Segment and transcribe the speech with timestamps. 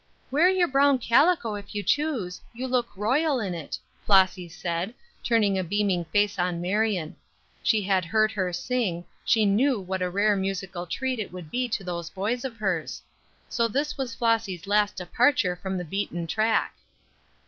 [0.31, 5.59] "Wear your brown calico, if you choose; you look royal in it," Flossy said, turning
[5.59, 7.15] a beaming face on Marion.
[7.61, 11.69] She had heard her sing, she knew what a rare musical treat it would be
[11.69, 12.99] to those boys of hers.
[13.47, 16.73] So this was Flossy's last departure from the beaten track.